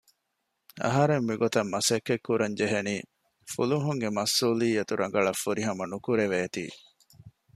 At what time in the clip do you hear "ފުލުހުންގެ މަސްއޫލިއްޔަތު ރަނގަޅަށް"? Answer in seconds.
3.53-5.41